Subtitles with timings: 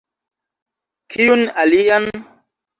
[1.11, 2.05] Kiun alian?